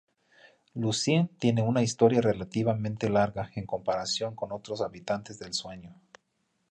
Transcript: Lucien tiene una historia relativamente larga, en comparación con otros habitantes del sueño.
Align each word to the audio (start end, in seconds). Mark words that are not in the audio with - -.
Lucien 0.73 1.27
tiene 1.37 1.61
una 1.61 1.83
historia 1.83 2.21
relativamente 2.21 3.07
larga, 3.07 3.51
en 3.53 3.67
comparación 3.67 4.35
con 4.35 4.51
otros 4.51 4.81
habitantes 4.81 5.37
del 5.37 5.53
sueño. 5.53 5.93